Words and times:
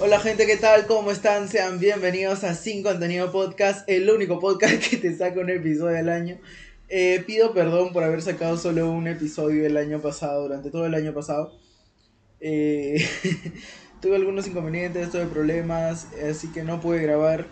Hola 0.00 0.18
gente, 0.18 0.44
¿qué 0.44 0.56
tal? 0.56 0.86
¿Cómo 0.86 1.12
están? 1.12 1.48
Sean 1.48 1.78
bienvenidos 1.78 2.42
a 2.42 2.56
Sin 2.56 2.82
Contenido 2.82 3.30
Podcast, 3.30 3.88
el 3.88 4.10
único 4.10 4.40
podcast 4.40 4.82
que 4.90 4.96
te 4.96 5.16
saca 5.16 5.38
un 5.38 5.50
episodio 5.50 5.96
al 5.96 6.08
año. 6.08 6.40
Eh, 6.88 7.22
pido 7.24 7.54
perdón 7.54 7.92
por 7.92 8.02
haber 8.02 8.20
sacado 8.20 8.56
solo 8.56 8.90
un 8.90 9.06
episodio 9.06 9.64
el 9.64 9.76
año 9.76 10.00
pasado, 10.00 10.42
durante 10.42 10.72
todo 10.72 10.84
el 10.86 10.96
año 10.96 11.14
pasado. 11.14 11.56
Eh, 12.40 13.06
tuve 14.02 14.16
algunos 14.16 14.48
inconvenientes, 14.48 15.12
tuve 15.12 15.26
problemas, 15.26 16.08
así 16.28 16.48
que 16.48 16.64
no 16.64 16.80
pude 16.80 17.00
grabar. 17.00 17.46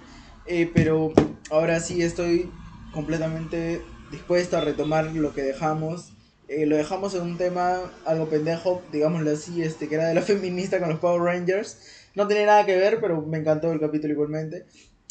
Eh, 0.47 0.69
pero 0.75 1.13
ahora 1.49 1.79
sí 1.79 2.03
estoy 2.03 2.51
completamente 2.93 3.83
dispuesto 4.11 4.57
a 4.57 4.63
retomar 4.63 5.13
lo 5.13 5.33
que 5.33 5.43
dejamos. 5.43 6.13
lo 6.49 6.77
dejamos 6.77 7.15
en 7.15 7.23
un 7.23 7.39
tema 7.39 7.93
algo 8.05 8.29
pendejo, 8.29 8.83
digámoslo 8.91 9.31
así, 9.31 9.63
este, 9.63 9.89
que 9.89 9.95
era 9.95 10.09
de 10.09 10.15
la 10.15 10.23
feminista 10.23 10.81
con 10.81 10.89
los 10.89 10.99
Power 10.99 11.23
Rangers. 11.23 12.02
No 12.15 12.27
tiene 12.27 12.47
nada 12.47 12.67
que 12.67 12.77
ver, 12.77 13.01
pero 13.01 13.23
me 13.23 13.39
encantó 13.39 13.73
el 13.73 13.81
capítulo 13.81 14.13
igualmente. 14.13 14.67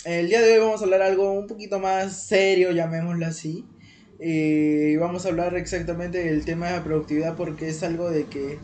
El 0.05 0.27
día 0.27 0.41
de 0.41 0.53
hoy 0.53 0.59
vamos 0.59 0.81
a 0.81 0.84
hablar 0.84 1.02
algo 1.02 1.31
un 1.31 1.48
poquito 1.48 1.80
más 1.80 2.27
serio, 2.27 2.71
llamémoslo 2.71 3.26
así. 3.26 3.66
Y 4.20 4.95
vamos 4.98 5.26
a 5.26 5.29
hablar 5.29 5.55
exactamente 5.55 6.23
del 6.23 6.45
tema 6.45 6.67
de 6.67 6.77
la 6.77 6.84
productividad 6.84 7.35
porque 7.35 7.70
es 7.70 7.81
algo 7.81 8.12
de 8.12 8.26
que, 8.26 8.59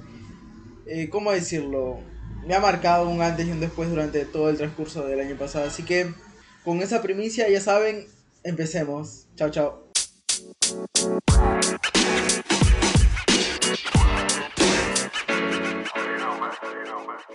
eh, 0.86 1.10
¿cómo 1.10 1.32
decirlo? 1.32 2.00
Me 2.46 2.54
ha 2.54 2.60
marcado 2.60 3.10
un 3.10 3.22
antes 3.22 3.48
y 3.48 3.52
un 3.52 3.60
después 3.60 3.90
durante 3.90 4.24
todo 4.26 4.50
el 4.50 4.58
transcurso 4.58 5.06
del 5.08 5.20
año 5.20 5.36
pasado. 5.36 5.66
Así 5.66 5.84
que 5.84 6.14
con 6.64 6.82
esa 6.82 7.02
primicia, 7.02 7.50
ya 7.50 7.60
saben, 7.60 8.06
empecemos. 8.44 9.28
Chao, 9.36 9.50
chao. 9.50 9.88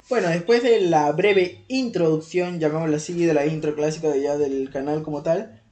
Bueno, 0.09 0.29
después 0.29 0.63
de 0.63 0.81
la 0.81 1.11
breve 1.13 1.65
introducción, 1.69 2.61
llamémosla 2.61 2.97
así, 2.97 3.25
de 3.25 3.35
la 3.35 3.47
intro 3.47 3.75
clásica 3.75 4.09
de 4.09 4.23
ya 4.23 4.37
del 4.37 4.71
canal 4.71 5.03
como 5.03 5.23
tal, 5.23 5.63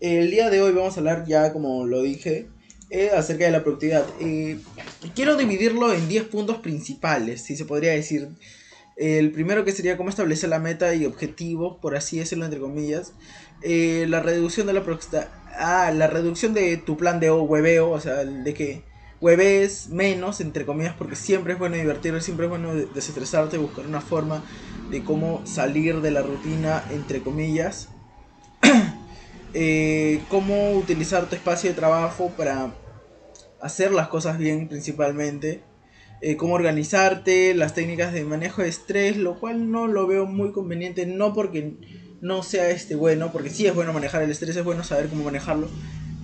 el 0.00 0.30
día 0.30 0.50
de 0.50 0.62
hoy 0.62 0.72
vamos 0.72 0.96
a 0.96 1.00
hablar 1.00 1.24
ya, 1.26 1.52
como 1.52 1.86
lo 1.86 2.02
dije, 2.02 2.48
eh, 2.90 3.10
acerca 3.14 3.44
de 3.44 3.50
la 3.50 3.62
productividad. 3.62 4.04
Eh, 4.20 4.58
quiero 5.14 5.36
dividirlo 5.36 5.92
en 5.92 6.08
10 6.08 6.24
puntos 6.24 6.58
principales, 6.58 7.42
si 7.42 7.56
se 7.56 7.64
podría 7.64 7.92
decir. 7.92 8.28
El 8.96 9.32
primero 9.32 9.64
que 9.64 9.72
sería 9.72 9.96
cómo 9.96 10.10
establecer 10.10 10.50
la 10.50 10.58
meta 10.58 10.94
y 10.94 11.06
objetivo, 11.06 11.80
por 11.80 11.96
así 11.96 12.18
decirlo 12.18 12.44
entre 12.44 12.60
comillas. 12.60 13.14
Eh, 13.62 14.06
la 14.08 14.20
reducción 14.20 14.66
de 14.66 14.74
la 14.74 14.82
Ah, 15.56 15.92
la 15.94 16.06
reducción 16.06 16.54
de 16.54 16.76
tu 16.76 16.96
plan 16.96 17.20
de 17.20 17.30
hueveo, 17.30 17.90
o 17.90 18.00
sea, 18.00 18.24
de 18.24 18.54
que 18.54 18.82
hueves 19.20 19.88
menos, 19.88 20.40
entre 20.40 20.64
comillas, 20.64 20.94
porque 20.96 21.16
siempre 21.16 21.52
es 21.52 21.58
bueno 21.58 21.76
divertirte, 21.76 22.20
siempre 22.20 22.46
es 22.46 22.50
bueno 22.50 22.74
desestresarte, 22.74 23.58
buscar 23.58 23.86
una 23.86 24.00
forma 24.00 24.42
de 24.90 25.04
cómo 25.04 25.46
salir 25.46 26.00
de 26.00 26.10
la 26.10 26.22
rutina, 26.22 26.84
entre 26.90 27.20
comillas. 27.20 27.88
eh, 29.54 30.22
cómo 30.28 30.72
utilizar 30.72 31.28
tu 31.28 31.36
espacio 31.36 31.70
de 31.70 31.76
trabajo 31.76 32.32
para 32.36 32.74
hacer 33.60 33.92
las 33.92 34.08
cosas 34.08 34.38
bien 34.38 34.68
principalmente. 34.68 35.62
Eh, 36.22 36.36
cómo 36.36 36.54
organizarte, 36.54 37.54
las 37.54 37.74
técnicas 37.74 38.12
de 38.12 38.24
manejo 38.24 38.60
de 38.60 38.68
estrés, 38.68 39.16
lo 39.16 39.40
cual 39.40 39.70
no 39.70 39.86
lo 39.86 40.06
veo 40.06 40.26
muy 40.26 40.52
conveniente, 40.52 41.06
no 41.06 41.32
porque 41.32 41.76
no 42.20 42.42
sea 42.42 42.68
este 42.68 42.94
bueno, 42.94 43.32
porque 43.32 43.48
sí 43.48 43.66
es 43.66 43.74
bueno 43.74 43.94
manejar 43.94 44.22
el 44.22 44.30
estrés, 44.30 44.54
es 44.54 44.64
bueno 44.64 44.84
saber 44.84 45.08
cómo 45.08 45.24
manejarlo, 45.24 45.68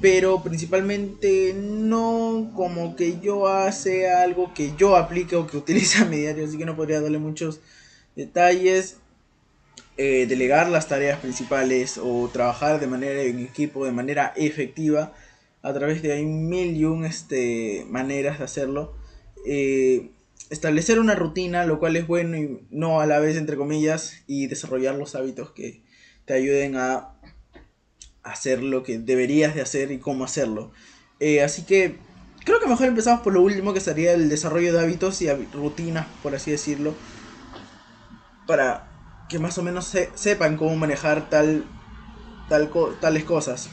pero 0.00 0.42
principalmente 0.42 1.55
no 1.55 2.52
como 2.55 2.97
que 2.97 3.19
yo 3.20 3.48
hace 3.48 4.11
algo 4.11 4.53
que 4.55 4.72
yo 4.77 4.97
aplique 4.97 5.36
o 5.36 5.47
que 5.47 5.56
utilice 5.56 5.98
a 5.98 6.05
mi 6.05 6.19
diario, 6.19 6.44
así 6.44 6.58
que 6.58 6.66
no 6.66 6.77
podría 6.77 7.00
darle 7.00 7.19
muchos 7.19 7.61
detalles. 8.14 8.97
Eh, 9.98 10.27
delegar 10.27 10.69
las 10.69 10.88
tareas 10.88 11.20
principales 11.20 11.98
o 12.03 12.28
trabajar 12.30 12.80
de 12.80 12.86
manera 12.86 13.22
en 13.22 13.38
equipo, 13.38 13.86
de 13.86 13.92
manera 13.92 14.34
efectiva, 14.36 15.14
a 15.62 15.72
través 15.72 16.03
de 16.03 16.12
hay 16.12 16.27
mil 16.27 16.76
y 16.76 16.84
un 16.84 17.06
este, 17.06 17.87
maneras 17.88 18.38
de 18.38 18.44
hacerlo. 18.44 18.94
Eh, 19.47 20.10
establecer 20.50 21.00
una 21.00 21.15
rutina, 21.15 21.65
lo 21.65 21.78
cual 21.78 21.97
es 21.97 22.06
bueno 22.06 22.37
y 22.37 22.60
no 22.70 23.00
a 23.00 23.06
la 23.06 23.20
vez, 23.20 23.38
entre 23.38 23.56
comillas, 23.56 24.22
y 24.26 24.49
desarrollar 24.49 24.97
los 24.97 25.15
hábitos 25.15 25.53
que 25.53 25.82
te 26.26 26.34
ayuden 26.34 26.76
a 26.76 27.16
hacer 28.26 28.62
lo 28.62 28.82
que 28.82 28.98
deberías 28.98 29.54
de 29.54 29.62
hacer 29.62 29.91
y 29.92 29.98
cómo 29.98 30.25
hacerlo. 30.25 30.72
Eh, 31.20 31.42
así 31.42 31.62
que 31.62 31.97
creo 32.44 32.60
que 32.60 32.66
mejor 32.66 32.87
empezamos 32.87 33.22
por 33.22 33.32
lo 33.32 33.42
último, 33.42 33.72
que 33.72 33.81
sería 33.81 34.12
el 34.12 34.28
desarrollo 34.28 34.72
de 34.72 34.81
hábitos 34.81 35.22
y 35.22 35.31
rutinas, 35.53 36.06
por 36.22 36.34
así 36.34 36.50
decirlo, 36.50 36.94
para 38.47 38.88
que 39.28 39.38
más 39.38 39.59
o 39.59 39.62
menos 39.62 39.92
sepan 40.14 40.56
cómo 40.56 40.76
manejar 40.76 41.28
tal, 41.31 41.64
tal 42.48 42.70
tales 43.00 43.25
cosas. 43.25 43.69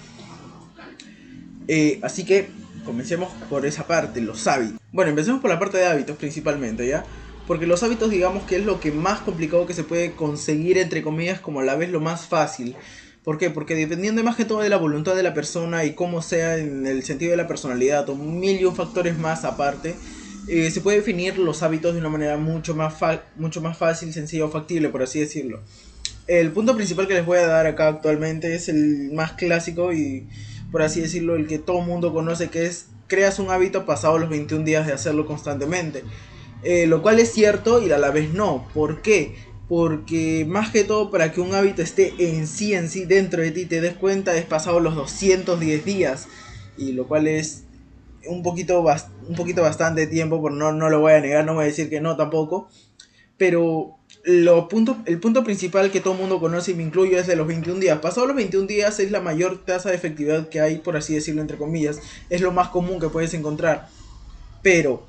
Eh, 1.67 1.99
así 2.03 2.25
que 2.25 2.49
comencemos 2.83 3.31
por 3.49 3.65
esa 3.65 3.85
parte, 3.87 4.21
los 4.21 4.47
hábitos. 4.47 4.79
Bueno, 4.91 5.09
empecemos 5.09 5.41
por 5.41 5.49
la 5.49 5.59
parte 5.59 5.77
de 5.77 5.85
hábitos 5.85 6.17
principalmente, 6.17 6.87
¿ya? 6.87 7.03
Porque 7.47 7.67
los 7.67 7.83
hábitos 7.83 8.09
digamos 8.09 8.43
que 8.43 8.57
es 8.57 8.65
lo 8.65 8.79
que 8.79 8.91
más 8.91 9.19
complicado 9.19 9.65
que 9.65 9.73
se 9.73 9.83
puede 9.83 10.13
conseguir, 10.13 10.77
entre 10.77 11.01
comillas, 11.01 11.39
como 11.39 11.59
a 11.59 11.63
la 11.63 11.75
vez 11.75 11.89
lo 11.89 11.99
más 11.99 12.25
fácil. 12.25 12.75
¿Por 13.23 13.37
qué? 13.37 13.49
Porque 13.49 13.75
dependiendo 13.75 14.23
más 14.23 14.35
que 14.35 14.45
todo 14.45 14.59
de 14.59 14.69
la 14.69 14.77
voluntad 14.77 15.15
de 15.15 15.23
la 15.23 15.33
persona 15.33 15.85
y 15.85 15.93
cómo 15.93 16.21
sea 16.21 16.57
en 16.57 16.85
el 16.85 17.03
sentido 17.03 17.31
de 17.31 17.37
la 17.37 17.47
personalidad 17.47 18.09
o 18.09 18.15
mil 18.15 18.59
y 18.59 18.65
un 18.65 18.75
factores 18.75 19.17
más 19.17 19.45
aparte, 19.45 19.95
eh, 20.47 20.69
se 20.71 20.81
puede 20.81 20.97
definir 20.97 21.37
los 21.37 21.63
hábitos 21.63 21.93
de 21.93 22.01
una 22.01 22.09
manera 22.09 22.35
mucho 22.37 22.75
más, 22.75 22.95
mucho 23.37 23.61
más 23.61 23.77
fácil, 23.77 24.11
sencilla 24.11 24.45
o 24.45 24.49
factible, 24.49 24.89
por 24.89 25.03
así 25.03 25.19
decirlo. 25.19 25.61
El 26.27 26.51
punto 26.51 26.75
principal 26.75 27.07
que 27.07 27.13
les 27.13 27.25
voy 27.25 27.37
a 27.37 27.47
dar 27.47 27.65
acá 27.65 27.87
actualmente 27.87 28.55
es 28.55 28.67
el 28.67 29.11
más 29.13 29.33
clásico 29.33 29.93
y, 29.93 30.27
por 30.71 30.81
así 30.81 30.99
decirlo, 30.99 31.35
el 31.35 31.47
que 31.47 31.59
todo 31.59 31.79
mundo 31.81 32.13
conoce, 32.13 32.49
que 32.49 32.65
es 32.65 32.87
creas 33.07 33.39
un 33.39 33.51
hábito 33.51 33.85
pasado 33.85 34.17
los 34.17 34.29
21 34.29 34.65
días 34.65 34.85
de 34.85 34.93
hacerlo 34.93 35.25
constantemente. 35.25 36.03
Eh, 36.63 36.87
lo 36.87 37.01
cual 37.01 37.19
es 37.19 37.31
cierto 37.31 37.85
y 37.85 37.91
a 37.91 37.97
la 37.97 38.11
vez 38.11 38.33
no. 38.33 38.67
¿Por 38.73 39.01
qué? 39.01 39.35
Porque 39.75 40.45
más 40.47 40.69
que 40.69 40.83
todo 40.83 41.09
para 41.09 41.31
que 41.31 41.41
un 41.41 41.55
hábito 41.55 41.81
esté 41.81 42.13
en 42.19 42.45
sí, 42.45 42.75
en 42.75 42.87
sí, 42.89 43.05
dentro 43.05 43.41
de 43.41 43.49
ti, 43.49 43.65
te 43.65 43.81
des 43.81 43.95
cuenta, 43.95 44.37
es 44.37 44.45
pasado 44.45 44.79
los 44.79 44.93
210 44.93 45.83
días, 45.83 46.27
y 46.77 46.91
lo 46.91 47.07
cual 47.07 47.25
es 47.25 47.63
un 48.27 48.43
poquito, 48.43 48.85
un 49.27 49.35
poquito 49.35 49.63
bastante 49.63 50.05
tiempo, 50.05 50.39
por 50.39 50.51
no, 50.51 50.73
no 50.73 50.91
lo 50.91 50.99
voy 50.99 51.13
a 51.13 51.21
negar, 51.21 51.43
no 51.43 51.55
voy 51.55 51.63
a 51.63 51.67
decir 51.69 51.89
que 51.89 52.01
no 52.01 52.15
tampoco, 52.15 52.69
pero 53.35 53.97
lo 54.25 54.67
punto, 54.67 54.97
el 55.07 55.19
punto 55.19 55.43
principal 55.43 55.89
que 55.89 56.01
todo 56.01 56.13
el 56.13 56.19
mundo 56.19 56.39
conoce 56.39 56.69
y 56.69 56.75
me 56.75 56.83
incluyo 56.83 57.17
es 57.17 57.25
de 57.25 57.35
los 57.35 57.47
21 57.47 57.79
días. 57.79 57.97
Pasado 57.97 58.27
los 58.27 58.35
21 58.35 58.67
días 58.67 58.99
es 58.99 59.09
la 59.09 59.21
mayor 59.21 59.65
tasa 59.65 59.89
de 59.89 59.95
efectividad 59.95 60.49
que 60.49 60.61
hay, 60.61 60.77
por 60.77 60.97
así 60.97 61.15
decirlo, 61.15 61.41
entre 61.41 61.57
comillas, 61.57 61.99
es 62.29 62.41
lo 62.41 62.51
más 62.51 62.67
común 62.67 62.99
que 62.99 63.09
puedes 63.09 63.33
encontrar, 63.33 63.89
pero 64.61 65.07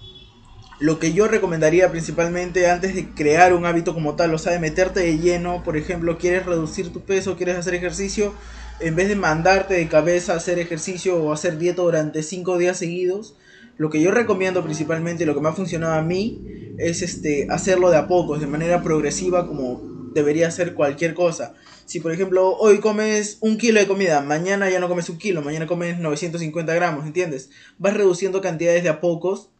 lo 0.81 0.99
que 0.99 1.12
yo 1.12 1.29
recomendaría 1.29 1.91
principalmente 1.91 2.69
antes 2.69 2.95
de 2.95 3.11
crear 3.11 3.55
un 3.55 3.65
hábito 3.65 3.95
como 3.95 4.17
tal, 4.17 4.35
o 4.35 4.39
sea, 4.39 4.53
de 4.53 4.59
meterte 4.59 5.01
de 5.01 5.19
lleno, 5.19 5.62
por 5.62 5.77
ejemplo, 5.77 6.19
quieres 6.19 6.47
reducir 6.47 6.93
tu 6.93 7.01
peso, 7.01 7.37
quieres 7.37 7.57
hacer 7.57 7.75
ejercicio, 7.75 8.35
en 8.81 8.97
vez 8.97 9.09
de 9.09 9.17
mandarte 9.17 9.75
de 9.75 9.89
cabeza 9.89 10.33
a 10.33 10.37
hacer 10.37 10.59
ejercicio 10.59 11.23
o 11.23 11.33
hacer 11.33 11.59
dieta 11.59 11.83
durante 11.83 12.23
5 12.23 12.59
días 12.59 12.77
seguidos, 12.77 13.37
lo 13.77 13.91
que 13.91 14.01
yo 14.01 14.11
recomiendo 14.11 14.62
principalmente, 14.65 15.27
lo 15.27 15.35
que 15.35 15.41
me 15.41 15.49
ha 15.49 15.53
funcionado 15.53 15.95
a 15.95 16.03
mí, 16.03 16.75
es 16.79 17.03
este, 17.03 17.47
hacerlo 17.51 17.91
de 17.91 17.97
a 17.97 18.09
pocos, 18.09 18.41
de 18.41 18.47
manera 18.47 18.83
progresiva, 18.83 19.47
como 19.47 19.95
debería 20.15 20.51
ser 20.51 20.75
cualquier 20.75 21.15
cosa. 21.15 21.55
Si 21.85 22.01
por 22.01 22.12
ejemplo 22.12 22.56
hoy 22.56 22.79
comes 22.79 23.39
un 23.41 23.59
kilo 23.59 23.81
de 23.81 23.87
comida, 23.87 24.23
mañana 24.23 24.71
ya 24.71 24.81
no 24.81 24.89
comes 24.89 25.09
un 25.11 25.19
kilo, 25.19 25.43
mañana 25.43 25.67
comes 25.67 25.99
950 25.99 26.73
gramos, 26.75 27.05
¿entiendes? 27.05 27.51
Vas 27.79 27.95
reduciendo 27.95 28.41
cantidades 28.41 28.83
de 28.83 28.89
a 28.89 29.01
pocos 29.01 29.51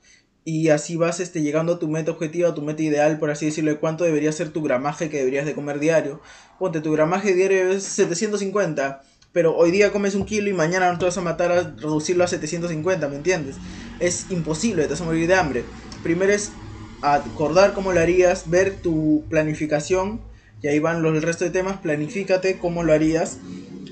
y 0.45 0.69
así 0.69 0.97
vas 0.97 1.21
este, 1.21 1.41
llegando 1.41 1.75
a 1.75 1.79
tu 1.79 1.89
meta 1.89 2.11
objetiva, 2.11 2.51
a 2.51 2.55
tu 2.55 2.61
meta 2.61 2.83
ideal, 2.83 3.19
por 3.19 3.31
así 3.31 3.47
decirlo, 3.47 3.71
de 3.71 3.79
cuánto 3.79 4.05
debería 4.05 4.31
ser 4.31 4.51
tu 4.51 4.63
gramaje 4.63 5.09
que 5.09 5.19
deberías 5.19 5.47
de 5.47 5.55
comer 5.55 5.79
diario. 5.79 6.21
Ponte, 6.59 6.81
tu 6.81 6.93
gramaje 6.93 7.35
diario 7.35 7.71
es 7.73 7.85
750, 7.85 9.03
pero 9.33 9.57
hoy 9.57 9.71
día 9.71 9.91
comes 9.91 10.15
un 10.15 10.27
kilo 10.27 10.51
y 10.51 10.53
mañana 10.53 10.93
no 10.93 10.99
te 10.99 11.07
vas 11.07 11.17
a 11.17 11.23
matar 11.23 11.51
a 11.51 11.63
reducirlo 11.63 12.25
a 12.25 12.27
750, 12.27 13.09
¿me 13.09 13.17
entiendes? 13.17 13.57
Es 14.01 14.27
imposible, 14.31 14.85
te 14.85 14.91
vas 14.91 15.01
a 15.01 15.05
morir 15.05 15.27
de 15.27 15.35
hambre. 15.35 15.65
Primero 16.03 16.33
es 16.33 16.53
acordar 17.01 17.73
cómo 17.73 17.93
lo 17.93 18.01
harías, 18.01 18.51
ver 18.51 18.77
tu 18.77 19.25
planificación, 19.31 20.21
y 20.63 20.69
ahí 20.69 20.79
van 20.79 21.03
los, 21.03 21.15
el 21.15 21.23
resto 21.23 21.45
de 21.45 21.51
temas, 21.51 21.79
planifícate 21.79 22.59
cómo 22.59 22.83
lo 22.83 22.93
harías, 22.93 23.39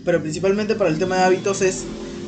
pero 0.05 0.21
principalmente 0.21 0.75
para 0.75 0.91
el 0.91 0.99
tema 0.99 1.17
de 1.17 1.23
hábitos 1.23 1.63
es 1.63 1.85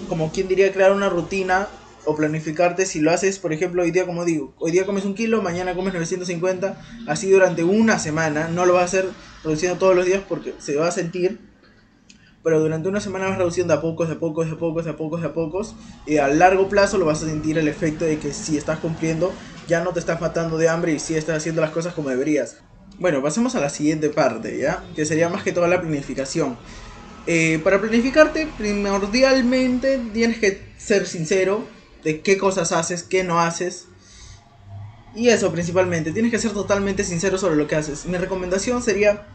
como 0.08 0.32
quien 0.32 0.48
diría 0.48 0.72
crear 0.72 0.92
una 0.92 1.08
rutina 1.08 1.68
o 2.06 2.14
planificarte 2.14 2.86
si 2.86 3.00
lo 3.00 3.10
haces, 3.10 3.38
por 3.38 3.52
ejemplo, 3.52 3.82
hoy 3.82 3.90
día, 3.90 4.06
como 4.06 4.24
digo, 4.24 4.54
hoy 4.58 4.72
día 4.72 4.86
comes 4.86 5.04
un 5.04 5.14
kilo, 5.14 5.42
mañana 5.42 5.74
comes 5.74 5.94
950, 5.94 6.80
así 7.06 7.30
durante 7.30 7.64
una 7.64 7.98
semana, 7.98 8.48
no 8.48 8.66
lo 8.66 8.74
vas 8.74 8.82
a 8.82 8.84
hacer 8.84 9.10
reduciendo 9.42 9.78
todos 9.78 9.94
los 9.94 10.06
días 10.06 10.22
porque 10.28 10.54
se 10.58 10.76
va 10.76 10.88
a 10.88 10.90
sentir, 10.90 11.40
pero 12.42 12.60
durante 12.60 12.88
una 12.88 13.00
semana 13.00 13.28
vas 13.28 13.38
reduciendo 13.38 13.72
a 13.74 13.80
pocos, 13.80 14.08
de 14.08 14.16
pocos, 14.16 14.50
de 14.50 14.56
pocos, 14.56 14.84
de 14.84 14.92
pocos, 14.92 15.22
de 15.22 15.28
pocos, 15.30 15.74
y 16.06 16.18
a 16.18 16.28
largo 16.28 16.68
plazo 16.68 16.98
lo 16.98 17.06
vas 17.06 17.22
a 17.22 17.26
sentir 17.26 17.58
el 17.58 17.68
efecto 17.68 18.04
de 18.04 18.18
que 18.18 18.32
si 18.32 18.56
estás 18.56 18.78
cumpliendo, 18.80 19.32
ya 19.66 19.82
no 19.82 19.92
te 19.92 20.00
estás 20.00 20.20
matando 20.20 20.58
de 20.58 20.68
hambre 20.68 20.92
y 20.92 20.98
si 20.98 21.14
estás 21.14 21.38
haciendo 21.38 21.60
las 21.62 21.70
cosas 21.70 21.94
como 21.94 22.10
deberías. 22.10 22.58
Bueno, 22.98 23.22
pasemos 23.22 23.54
a 23.54 23.60
la 23.60 23.70
siguiente 23.70 24.10
parte, 24.10 24.58
¿ya? 24.58 24.84
Que 24.94 25.04
sería 25.04 25.28
más 25.28 25.42
que 25.42 25.52
toda 25.52 25.68
la 25.68 25.80
planificación. 25.80 26.56
Eh, 27.26 27.60
para 27.64 27.80
planificarte, 27.80 28.46
primordialmente 28.58 29.98
tienes 30.12 30.38
que 30.38 30.60
ser 30.76 31.06
sincero 31.06 31.64
de 32.04 32.20
qué 32.20 32.38
cosas 32.38 32.72
haces, 32.72 33.02
qué 33.02 33.24
no 33.24 33.40
haces. 33.40 33.86
Y 35.14 35.28
eso 35.28 35.50
principalmente, 35.52 36.12
tienes 36.12 36.30
que 36.30 36.38
ser 36.38 36.52
totalmente 36.52 37.04
sincero 37.04 37.38
sobre 37.38 37.56
lo 37.56 37.66
que 37.66 37.76
haces. 37.76 38.06
Mi 38.06 38.16
recomendación 38.16 38.82
sería, 38.82 39.26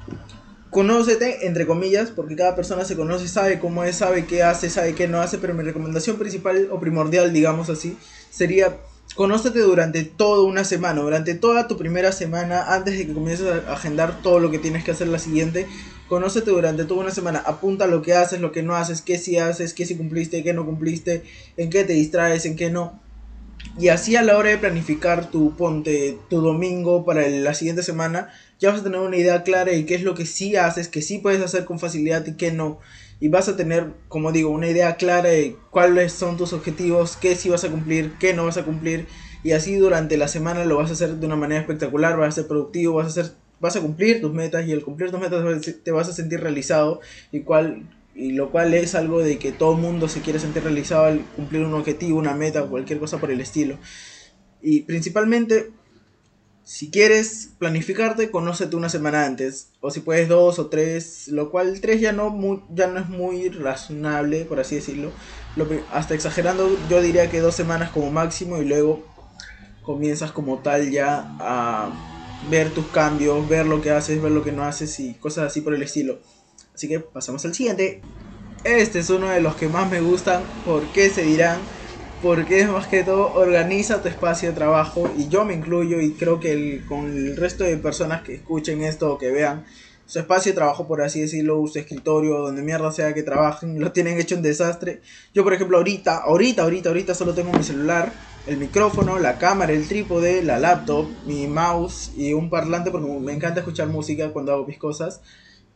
conócete, 0.69 1.47
entre 1.47 1.65
comillas, 1.65 2.11
porque 2.11 2.35
cada 2.35 2.55
persona 2.55 2.85
se 2.85 2.95
conoce, 2.95 3.27
sabe 3.27 3.59
cómo 3.59 3.83
es, 3.83 3.97
sabe 3.97 4.25
qué 4.25 4.43
hace, 4.43 4.69
sabe 4.69 4.93
qué 4.93 5.07
no 5.07 5.21
hace, 5.21 5.37
pero 5.37 5.53
mi 5.53 5.63
recomendación 5.63 6.17
principal 6.17 6.69
o 6.71 6.79
primordial, 6.79 7.33
digamos 7.33 7.69
así, 7.69 7.97
sería 8.29 8.77
Conócete 9.15 9.59
durante 9.59 10.03
toda 10.03 10.43
una 10.43 10.63
semana, 10.63 11.01
durante 11.01 11.33
toda 11.33 11.67
tu 11.67 11.77
primera 11.77 12.11
semana, 12.11 12.73
antes 12.73 12.97
de 12.97 13.07
que 13.07 13.13
comiences 13.13 13.47
a 13.47 13.73
agendar 13.73 14.21
todo 14.21 14.39
lo 14.39 14.51
que 14.51 14.59
tienes 14.59 14.83
que 14.83 14.91
hacer 14.91 15.07
la 15.07 15.19
siguiente. 15.19 15.67
Conócete 16.09 16.49
durante 16.49 16.85
toda 16.85 17.01
una 17.01 17.11
semana, 17.11 17.43
apunta 17.45 17.85
lo 17.85 18.01
que 18.01 18.13
haces, 18.13 18.41
lo 18.41 18.51
que 18.51 18.63
no 18.63 18.75
haces, 18.75 19.03
qué 19.03 19.19
si 19.19 19.37
haces, 19.37 19.75
qué 19.75 19.85
si 19.85 19.95
cumpliste, 19.95 20.43
qué 20.43 20.53
no 20.53 20.65
cumpliste, 20.65 21.21
en 21.55 21.69
qué 21.69 21.83
te 21.83 21.93
distraes, 21.93 22.47
en 22.47 22.55
qué 22.55 22.71
no. 22.71 22.99
Y 23.77 23.89
así 23.89 24.15
a 24.15 24.23
la 24.23 24.35
hora 24.35 24.49
de 24.49 24.57
planificar 24.57 25.29
tu 25.29 25.55
ponte, 25.55 26.17
tu 26.27 26.41
domingo 26.41 27.05
para 27.05 27.27
la 27.29 27.53
siguiente 27.53 27.83
semana, 27.83 28.29
ya 28.59 28.71
vas 28.71 28.81
a 28.81 28.83
tener 28.83 28.99
una 28.99 29.17
idea 29.17 29.43
clara 29.43 29.71
de 29.71 29.85
qué 29.85 29.93
es 29.93 30.01
lo 30.01 30.15
que 30.15 30.25
sí 30.25 30.55
haces, 30.55 30.87
que 30.87 31.03
sí 31.03 31.19
puedes 31.19 31.41
hacer 31.43 31.65
con 31.65 31.77
facilidad 31.77 32.25
y 32.25 32.33
qué 32.33 32.51
no. 32.51 32.79
Y 33.19 33.27
vas 33.27 33.47
a 33.47 33.55
tener, 33.55 33.93
como 34.07 34.31
digo, 34.31 34.49
una 34.49 34.67
idea 34.67 34.95
clara 34.95 35.29
de 35.29 35.57
cuáles 35.69 36.11
son 36.11 36.37
tus 36.37 36.53
objetivos, 36.53 37.17
qué 37.17 37.35
sí 37.35 37.49
vas 37.49 37.63
a 37.65 37.69
cumplir, 37.69 38.13
qué 38.19 38.33
no 38.33 38.45
vas 38.45 38.57
a 38.57 38.65
cumplir. 38.65 39.05
Y 39.43 39.51
así 39.51 39.75
durante 39.75 40.17
la 40.17 40.27
semana 40.27 40.65
lo 40.65 40.77
vas 40.77 40.89
a 40.89 40.93
hacer 40.93 41.17
de 41.17 41.27
una 41.27 41.35
manera 41.35 41.61
espectacular, 41.61 42.17
vas 42.17 42.29
a 42.29 42.31
ser 42.31 42.47
productivo, 42.47 42.95
vas 42.95 43.05
a 43.05 43.21
hacer 43.21 43.35
vas 43.59 43.75
a 43.75 43.81
cumplir 43.81 44.21
tus 44.21 44.33
metas 44.33 44.67
y 44.67 44.73
al 44.73 44.83
cumplir 44.83 45.11
tus 45.11 45.19
metas 45.19 45.43
te 45.83 45.91
vas 45.91 46.09
a 46.09 46.13
sentir 46.13 46.39
realizado 46.41 47.01
y 47.31 47.41
cual 47.41 47.83
y 48.15 48.31
lo 48.31 48.51
cual 48.51 48.73
es 48.73 48.95
algo 48.95 49.19
de 49.19 49.37
que 49.37 49.53
todo 49.53 49.75
mundo 49.75 50.09
se 50.09 50.19
quiere 50.19 50.39
sentir 50.39 50.63
realizado 50.63 51.05
al 51.05 51.21
cumplir 51.37 51.63
un 51.63 51.73
objetivo, 51.73 52.19
una 52.19 52.33
meta 52.33 52.63
cualquier 52.63 52.99
cosa 52.99 53.17
por 53.17 53.31
el 53.31 53.39
estilo. 53.39 53.77
Y 54.61 54.81
principalmente 54.81 55.71
si 56.69 56.91
quieres 56.91 57.49
planificarte, 57.57 58.29
conócete 58.29 58.75
una 58.75 58.89
semana 58.89 59.25
antes. 59.25 59.69
O 59.81 59.89
si 59.89 60.01
puedes 60.01 60.27
dos 60.27 60.59
o 60.59 60.67
tres, 60.67 61.27
lo 61.27 61.49
cual 61.49 61.81
tres 61.81 61.99
ya 61.99 62.11
no, 62.11 62.63
ya 62.71 62.85
no 62.85 62.99
es 62.99 63.09
muy 63.09 63.49
razonable, 63.49 64.45
por 64.45 64.59
así 64.59 64.75
decirlo. 64.75 65.11
Lo, 65.55 65.67
hasta 65.91 66.13
exagerando, 66.13 66.69
yo 66.87 67.01
diría 67.01 67.27
que 67.27 67.39
dos 67.39 67.55
semanas 67.55 67.89
como 67.89 68.11
máximo 68.11 68.61
y 68.61 68.65
luego 68.65 69.03
comienzas 69.81 70.31
como 70.31 70.59
tal 70.59 70.91
ya 70.91 71.35
a 71.39 72.18
ver 72.41 72.73
tus 72.73 72.89
cambios, 72.89 73.47
ver 73.47 73.65
lo 73.65 73.81
que 73.81 73.91
haces, 73.91 74.21
ver 74.21 74.31
lo 74.31 74.43
que 74.43 74.51
no 74.51 74.63
haces 74.63 74.99
y 74.99 75.13
cosas 75.15 75.45
así 75.47 75.61
por 75.61 75.73
el 75.73 75.83
estilo. 75.83 76.19
Así 76.73 76.87
que 76.87 76.99
pasamos 76.99 77.43
al 77.45 77.53
siguiente. 77.53 78.01
Este 78.63 78.99
es 78.99 79.09
uno 79.09 79.29
de 79.29 79.41
los 79.41 79.55
que 79.55 79.69
más 79.69 79.89
me 79.89 80.01
gustan. 80.01 80.43
¿Por 80.63 80.91
qué 80.91 81.09
se 81.09 81.23
dirán? 81.23 81.59
porque 82.21 82.59
es 82.59 82.69
más 82.69 82.87
que 82.87 83.03
todo 83.03 83.33
organiza 83.33 84.01
tu 84.01 84.09
espacio 84.09 84.49
de 84.49 84.55
trabajo 84.55 85.09
y 85.17 85.29
yo 85.29 85.45
me 85.45 85.53
incluyo 85.53 86.01
y 86.01 86.11
creo 86.13 86.39
que 86.39 86.83
con 86.85 87.05
el 87.05 87.37
resto 87.37 87.63
de 87.63 87.77
personas 87.77 88.23
que 88.23 88.35
escuchen 88.35 88.83
esto 88.83 89.13
o 89.13 89.17
que 89.17 89.31
vean 89.31 89.65
su 90.05 90.19
espacio 90.19 90.51
de 90.51 90.55
trabajo, 90.55 90.87
por 90.87 91.01
así 91.03 91.21
decirlo, 91.21 91.65
su 91.67 91.77
escritorio, 91.77 92.39
donde 92.39 92.63
mierda 92.63 92.91
sea 92.91 93.13
que 93.13 93.21
trabajen, 93.21 93.79
lo 93.79 93.91
tienen 93.91 94.19
hecho 94.19 94.35
un 94.35 94.41
desastre. 94.41 95.01
Yo, 95.35 95.43
por 95.43 95.53
ejemplo, 95.53 95.77
ahorita, 95.77 96.17
ahorita, 96.17 96.63
ahorita, 96.63 96.89
ahorita 96.89 97.13
solo 97.13 97.35
tengo 97.35 97.53
mi 97.53 97.63
celular, 97.63 98.11
el 98.47 98.57
micrófono, 98.57 99.19
la 99.19 99.37
cámara, 99.37 99.73
el 99.73 99.87
trípode, 99.87 100.43
la 100.43 100.59
laptop, 100.59 101.07
mi 101.25 101.47
mouse 101.47 102.11
y 102.15 102.33
un 102.33 102.49
parlante 102.49 102.91
porque 102.91 103.07
me 103.07 103.33
encanta 103.33 103.59
escuchar 103.59 103.87
música 103.87 104.31
cuando 104.31 104.53
hago 104.53 104.65
mis 104.65 104.77
cosas 104.77 105.21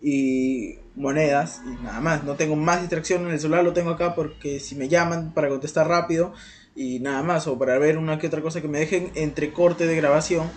y 0.01 0.79
monedas 0.95 1.61
y 1.65 1.83
nada 1.83 2.01
más. 2.01 2.23
No 2.23 2.35
tengo 2.35 2.55
más 2.55 2.81
distracción 2.81 3.25
en 3.25 3.31
el 3.31 3.39
celular, 3.39 3.63
lo 3.63 3.73
tengo 3.73 3.91
acá 3.91 4.15
porque 4.15 4.59
si 4.59 4.75
me 4.75 4.89
llaman 4.89 5.33
para 5.33 5.49
contestar 5.49 5.87
rápido 5.87 6.33
y 6.75 6.99
nada 6.99 7.21
más, 7.21 7.47
o 7.47 7.57
para 7.57 7.77
ver 7.77 7.97
una 7.97 8.17
que 8.17 8.27
otra 8.27 8.41
cosa 8.41 8.61
que 8.61 8.67
me 8.67 8.79
dejen 8.79 9.11
entre 9.15 9.53
corte 9.53 9.85
de 9.85 9.95
grabación 9.95 10.49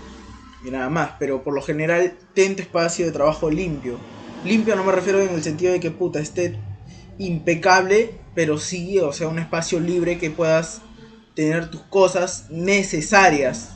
y 0.64 0.70
nada 0.70 0.88
más. 0.88 1.12
Pero 1.19 1.43
por 1.43 1.55
lo 1.55 1.62
general, 1.62 2.14
tente 2.35 2.62
espacio 2.62 3.06
de 3.06 3.12
trabajo 3.12 3.50
limpio. 3.50 3.99
Limpio 4.44 4.76
no 4.76 4.85
me 4.85 4.93
refiero 4.93 5.20
en 5.20 5.35
el 5.35 5.43
sentido 5.43 5.73
de 5.73 5.81
que 5.81 5.91
puta 5.91 6.20
esté 6.20 6.58
impecable, 7.19 8.14
pero 8.35 8.58
sí, 8.58 8.99
o 8.99 9.12
sea, 9.12 9.29
un 9.29 9.38
espacio 9.38 9.81
libre 9.81 10.19
que 10.19 10.31
puedas 10.31 10.82
tener 11.36 11.70
tus 11.70 11.82
cosas 11.82 12.46
necesarias, 12.50 13.68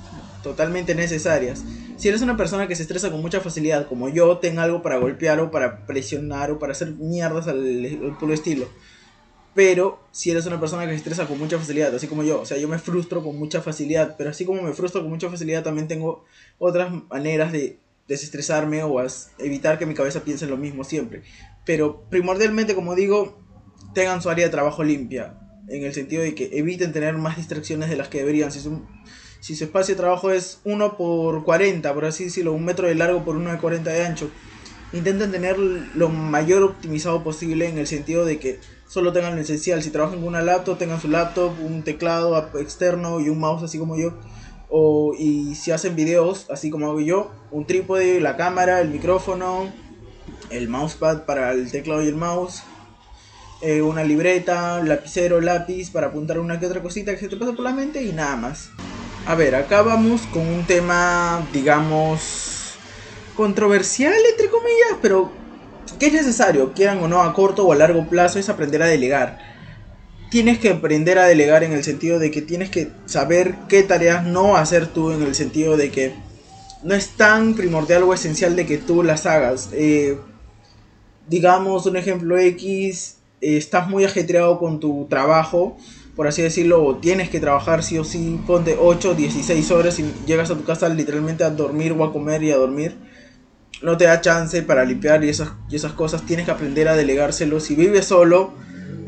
totalmente 0.42 0.96
necesarias 0.96 1.62
si 2.00 2.08
eres 2.08 2.22
una 2.22 2.34
persona 2.34 2.66
que 2.66 2.74
se 2.74 2.80
estresa 2.80 3.10
con 3.10 3.20
mucha 3.20 3.42
facilidad, 3.42 3.86
como 3.86 4.08
yo, 4.08 4.38
ten 4.38 4.58
algo 4.58 4.80
para 4.80 4.96
golpear 4.96 5.38
o 5.40 5.50
para 5.50 5.84
presionar 5.84 6.50
o 6.50 6.58
para 6.58 6.72
hacer 6.72 6.92
mierdas 6.92 7.46
al, 7.46 8.16
puro 8.18 8.32
estilo. 8.32 8.66
Pero 9.54 10.00
si 10.10 10.30
eres 10.30 10.46
una 10.46 10.58
persona 10.58 10.84
que 10.84 10.92
se 10.92 10.96
estresa 10.96 11.26
con 11.26 11.38
mucha 11.38 11.58
facilidad, 11.58 11.94
así 11.94 12.06
como 12.06 12.22
yo, 12.22 12.40
o 12.40 12.46
sea, 12.46 12.56
yo 12.56 12.68
me 12.68 12.78
frustro 12.78 13.22
con 13.22 13.38
mucha 13.38 13.60
facilidad, 13.60 14.14
pero 14.16 14.30
así 14.30 14.46
como 14.46 14.62
me 14.62 14.72
frustro 14.72 15.02
con 15.02 15.10
mucha 15.10 15.28
facilidad, 15.28 15.62
también 15.62 15.88
tengo 15.88 16.24
otras 16.58 16.90
maneras 17.10 17.52
de 17.52 17.78
desestresarme 18.08 18.82
o 18.82 18.96
evitar 19.36 19.78
que 19.78 19.84
mi 19.84 19.92
cabeza 19.92 20.24
piense 20.24 20.46
lo 20.46 20.56
mismo 20.56 20.84
siempre. 20.84 21.22
Pero 21.66 22.06
primordialmente, 22.08 22.74
como 22.74 22.94
digo, 22.94 23.42
tengan 23.92 24.22
su 24.22 24.30
área 24.30 24.46
de 24.46 24.50
trabajo 24.50 24.82
limpia, 24.82 25.34
en 25.70 25.84
el 25.84 25.94
sentido 25.94 26.22
de 26.22 26.34
que 26.34 26.50
eviten 26.52 26.92
tener 26.92 27.16
más 27.16 27.36
distracciones 27.36 27.88
de 27.88 27.96
las 27.96 28.08
que 28.08 28.18
deberían. 28.18 28.52
Si 28.52 28.60
son 28.60 28.86
si 29.40 29.56
su 29.56 29.64
espacio 29.64 29.94
de 29.94 30.00
trabajo 30.00 30.30
es 30.30 30.60
1 30.64 30.98
por 30.98 31.44
40, 31.44 31.94
por 31.94 32.04
así 32.04 32.24
decirlo, 32.24 32.52
un 32.52 32.64
metro 32.64 32.86
de 32.86 32.94
largo 32.94 33.24
por 33.24 33.36
1 33.36 33.52
de 33.52 33.58
40 33.58 33.90
de 33.90 34.04
ancho, 34.04 34.30
intenten 34.92 35.30
tener 35.30 35.58
lo 35.58 36.10
mayor 36.10 36.62
optimizado 36.62 37.24
posible 37.24 37.66
en 37.66 37.78
el 37.78 37.86
sentido 37.86 38.26
de 38.26 38.38
que 38.38 38.60
solo 38.86 39.14
tengan 39.14 39.36
lo 39.36 39.40
esencial. 39.40 39.82
Si 39.82 39.90
trabajan 39.90 40.18
con 40.18 40.28
una 40.28 40.42
laptop, 40.42 40.76
tengan 40.76 41.00
su 41.00 41.08
laptop, 41.08 41.52
un 41.62 41.82
teclado 41.82 42.36
externo 42.58 43.18
y 43.20 43.30
un 43.30 43.38
mouse 43.38 43.62
así 43.62 43.78
como 43.78 43.96
yo. 43.96 44.12
O, 44.68 45.14
y 45.18 45.54
si 45.54 45.70
hacen 45.70 45.96
videos, 45.96 46.46
así 46.50 46.68
como 46.68 46.88
hago 46.88 47.00
yo, 47.00 47.32
un 47.50 47.66
trípode, 47.66 48.20
la 48.20 48.36
cámara, 48.36 48.80
el 48.82 48.90
micrófono, 48.90 49.72
el 50.50 50.68
mousepad 50.68 51.24
para 51.24 51.50
el 51.52 51.70
teclado 51.70 52.02
y 52.02 52.08
el 52.08 52.14
mouse, 52.14 52.62
eh, 53.62 53.82
una 53.82 54.04
libreta, 54.04 54.82
lapicero, 54.82 55.40
lápiz 55.40 55.90
para 55.90 56.08
apuntar 56.08 56.38
una 56.38 56.58
que 56.58 56.66
otra 56.66 56.82
cosita 56.82 57.12
que 57.12 57.18
se 57.18 57.28
te 57.28 57.36
pasa 57.36 57.52
por 57.52 57.64
la 57.64 57.72
mente 57.72 58.02
y 58.02 58.12
nada 58.12 58.36
más. 58.36 58.70
A 59.26 59.34
ver, 59.34 59.54
acá 59.54 59.82
vamos 59.82 60.22
con 60.32 60.46
un 60.46 60.66
tema, 60.66 61.46
digamos, 61.52 62.74
controversial, 63.36 64.14
entre 64.30 64.48
comillas, 64.48 64.98
pero 65.02 65.30
que 65.98 66.06
es 66.06 66.12
necesario, 66.14 66.72
quieran 66.72 67.02
o 67.02 67.08
no, 67.08 67.20
a 67.20 67.34
corto 67.34 67.66
o 67.66 67.72
a 67.72 67.76
largo 67.76 68.08
plazo, 68.08 68.38
es 68.38 68.48
aprender 68.48 68.82
a 68.82 68.86
delegar. 68.86 69.38
Tienes 70.30 70.58
que 70.58 70.70
aprender 70.70 71.18
a 71.18 71.26
delegar 71.26 71.62
en 71.62 71.72
el 71.72 71.84
sentido 71.84 72.18
de 72.18 72.30
que 72.30 72.40
tienes 72.40 72.70
que 72.70 72.90
saber 73.04 73.56
qué 73.68 73.82
tareas 73.82 74.24
no 74.24 74.56
hacer 74.56 74.86
tú, 74.86 75.12
en 75.12 75.22
el 75.22 75.34
sentido 75.34 75.76
de 75.76 75.90
que 75.90 76.14
no 76.82 76.94
es 76.94 77.10
tan 77.10 77.54
primordial 77.54 78.04
o 78.04 78.14
esencial 78.14 78.56
de 78.56 78.64
que 78.64 78.78
tú 78.78 79.02
las 79.02 79.26
hagas. 79.26 79.68
Eh, 79.72 80.18
digamos, 81.28 81.84
un 81.84 81.96
ejemplo 81.96 82.38
X, 82.38 83.19
estás 83.40 83.88
muy 83.88 84.04
ajetreado 84.04 84.58
con 84.58 84.80
tu 84.80 85.06
trabajo 85.08 85.76
por 86.20 86.26
así 86.26 86.42
decirlo, 86.42 86.98
tienes 87.00 87.30
que 87.30 87.40
trabajar 87.40 87.82
sí 87.82 87.96
o 87.96 88.04
sí, 88.04 88.38
ponte 88.46 88.76
8, 88.78 89.14
16 89.14 89.70
horas 89.70 89.98
y 89.98 90.12
llegas 90.26 90.50
a 90.50 90.54
tu 90.54 90.64
casa 90.64 90.86
literalmente 90.90 91.44
a 91.44 91.50
dormir 91.50 91.92
o 91.92 92.04
a 92.04 92.12
comer 92.12 92.42
y 92.42 92.50
a 92.50 92.58
dormir. 92.58 92.94
No 93.80 93.96
te 93.96 94.04
da 94.04 94.20
chance 94.20 94.62
para 94.62 94.84
limpiar 94.84 95.24
y 95.24 95.30
esas, 95.30 95.52
y 95.70 95.76
esas 95.76 95.92
cosas, 95.92 96.26
tienes 96.26 96.44
que 96.44 96.52
aprender 96.52 96.88
a 96.88 96.94
delegárselo. 96.94 97.58
Si 97.58 97.74
vives 97.74 98.04
solo, 98.04 98.52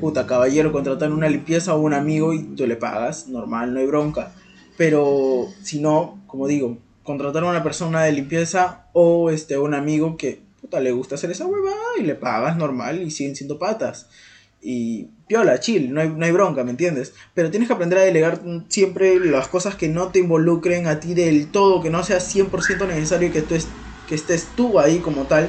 puta 0.01 0.27
caballero, 0.27 0.73
contratar 0.73 1.13
una 1.13 1.29
limpieza 1.29 1.75
o 1.75 1.81
un 1.83 1.93
amigo 1.93 2.33
y 2.33 2.45
tú 2.45 2.67
le 2.67 2.77
pagas, 2.77 3.29
normal, 3.29 3.75
no 3.75 3.81
hay 3.81 3.87
bronca. 3.87 4.33
Pero 4.79 5.49
si 5.63 5.81
no, 5.81 6.19
como 6.27 6.47
digo, 6.47 6.79
contratar 7.03 7.45
a 7.45 7.51
una 7.51 7.63
persona 7.63 8.05
de 8.05 8.13
limpieza 8.13 8.87
o 8.95 9.29
este, 9.29 9.59
un 9.59 9.75
amigo 9.75 10.17
que 10.17 10.41
le 10.81 10.93
gusta 10.93 11.17
hacer 11.17 11.31
esa 11.31 11.47
huevada 11.47 11.77
y 12.03 12.07
le 12.07 12.15
pagas 12.15 12.57
normal 12.57 13.03
y 13.03 13.11
siguen 13.11 13.37
siendo 13.37 13.59
patas 13.59 14.09
y 14.63 15.09
piola, 15.27 15.59
chill, 15.59 15.93
no 15.93 16.01
hay, 16.01 16.09
no 16.09 16.25
hay 16.25 16.31
bronca, 16.31 16.63
¿me 16.63 16.71
entiendes? 16.71 17.15
Pero 17.35 17.51
tienes 17.51 17.67
que 17.67 17.75
aprender 17.75 17.99
a 17.99 18.03
delegar 18.03 18.41
siempre 18.69 19.19
las 19.19 19.49
cosas 19.49 19.75
que 19.75 19.89
no 19.89 20.09
te 20.09 20.21
involucren 20.21 20.87
a 20.87 21.01
ti 21.01 21.15
del 21.15 21.49
todo, 21.49 21.83
que 21.83 21.91
no 21.91 22.05
sea 22.05 22.19
100% 22.19 22.87
necesario 22.87 23.33
que, 23.33 23.43
que 23.43 24.15
estés 24.15 24.47
tú 24.55 24.79
ahí 24.79 24.99
como 24.99 25.25
tal, 25.25 25.49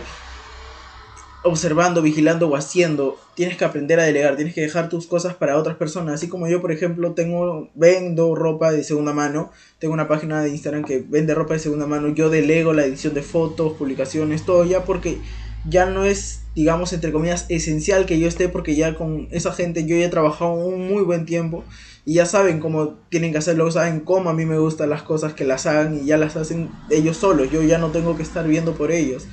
observando, 1.43 2.01
vigilando 2.01 2.49
o 2.49 2.55
haciendo. 2.55 3.19
Tienes 3.35 3.55
que 3.55 3.65
aprender 3.65 3.99
a 3.99 4.03
delegar, 4.03 4.35
tienes 4.35 4.55
que 4.55 4.61
dejar 4.61 4.89
tus 4.89 5.05
cosas 5.05 5.35
para 5.35 5.57
otras 5.57 5.77
personas. 5.77 6.15
Así 6.15 6.27
como 6.27 6.47
yo, 6.47 6.59
por 6.59 6.71
ejemplo, 6.71 7.11
tengo, 7.11 7.69
vendo 7.75 8.33
ropa 8.33 8.71
de 8.71 8.83
segunda 8.83 9.13
mano, 9.13 9.51
tengo 9.77 9.93
una 9.93 10.07
página 10.07 10.41
de 10.41 10.49
Instagram 10.49 10.85
que 10.85 11.03
vende 11.07 11.35
ropa 11.35 11.53
de 11.53 11.59
segunda 11.59 11.85
mano, 11.85 12.07
yo 12.09 12.31
delego 12.31 12.73
la 12.73 12.85
edición 12.85 13.13
de 13.13 13.21
fotos, 13.21 13.73
publicaciones, 13.73 14.43
todo 14.43 14.65
ya 14.65 14.85
porque 14.85 15.19
ya 15.65 15.85
no 15.85 16.05
es, 16.05 16.41
digamos, 16.55 16.93
entre 16.93 17.11
comillas, 17.11 17.45
esencial 17.49 18.05
que 18.05 18.19
yo 18.19 18.27
esté 18.27 18.49
porque 18.49 18.75
ya 18.75 18.95
con 18.95 19.27
esa 19.31 19.53
gente 19.53 19.85
yo 19.85 19.95
ya 19.95 20.05
he 20.05 20.09
trabajado 20.09 20.53
un 20.53 20.87
muy 20.87 21.03
buen 21.03 21.25
tiempo 21.25 21.63
y 22.05 22.15
ya 22.15 22.25
saben 22.25 22.59
cómo 22.59 22.95
tienen 23.09 23.31
que 23.31 23.37
hacerlo, 23.37 23.71
saben 23.71 24.01
cómo 24.01 24.29
a 24.29 24.33
mí 24.33 24.45
me 24.45 24.57
gustan 24.57 24.89
las 24.89 25.03
cosas 25.03 25.33
que 25.33 25.45
las 25.45 25.65
hagan 25.65 26.01
y 26.01 26.05
ya 26.05 26.17
las 26.17 26.35
hacen 26.35 26.69
ellos 26.89 27.17
solos, 27.17 27.49
yo 27.49 27.63
ya 27.63 27.77
no 27.77 27.91
tengo 27.91 28.17
que 28.17 28.23
estar 28.23 28.45
viendo 28.47 28.73
por 28.73 28.91
ellos, 28.91 29.25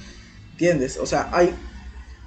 ¿entiendes? 0.53 0.99
O 0.99 1.07
sea, 1.07 1.29
hay 1.33 1.53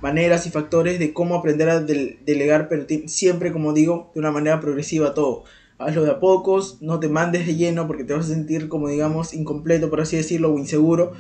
maneras 0.02 0.46
y 0.46 0.52
factores 0.52 1.00
de 1.00 1.14
cómo 1.14 1.36
aprender 1.36 1.70
a 1.70 1.80
delegar, 1.80 2.68
pero 2.68 2.86
siempre, 3.08 3.54
como 3.54 3.72
digo, 3.72 4.12
de 4.14 4.20
una 4.20 4.32
manera 4.32 4.60
progresiva 4.60 5.14
todo. 5.14 5.46
Hazlo 5.80 6.04
de 6.04 6.12
a 6.12 6.20
pocos, 6.20 6.82
no 6.82 7.00
te 7.00 7.08
mandes 7.08 7.48
de 7.48 7.56
lleno 7.56 7.88
porque 7.88 8.04
te 8.04 8.14
vas 8.14 8.26
a 8.26 8.34
sentir 8.34 8.68
como 8.68 8.90
digamos 8.90 9.34
incompleto, 9.34 9.90
por 9.90 10.02
así 10.02 10.18
decirlo, 10.18 10.54
o 10.54 10.60
inseguro. 10.60 11.14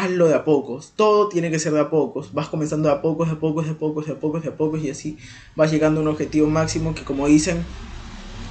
Hazlo 0.00 0.28
de 0.28 0.34
a 0.36 0.44
pocos, 0.44 0.92
todo 0.94 1.28
tiene 1.28 1.50
que 1.50 1.58
ser 1.58 1.72
de 1.72 1.80
a 1.80 1.90
pocos. 1.90 2.32
Vas 2.32 2.48
comenzando 2.48 2.88
de 2.88 2.94
a 2.94 3.02
pocos, 3.02 3.26
de 3.26 3.34
a 3.34 3.40
pocos, 3.40 3.66
de 3.66 3.72
a 3.72 3.74
pocos, 3.74 4.06
de 4.06 4.12
a 4.12 4.14
pocos, 4.14 4.42
de 4.44 4.48
a 4.50 4.56
pocos 4.56 4.80
y 4.80 4.90
así 4.90 5.18
vas 5.56 5.72
llegando 5.72 5.98
a 5.98 6.04
un 6.04 6.08
objetivo 6.08 6.46
máximo 6.46 6.94
que 6.94 7.02
como 7.02 7.26
dicen, 7.26 7.64